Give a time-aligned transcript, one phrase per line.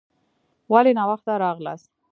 [0.71, 1.91] ولي ناوخته راغلاست؟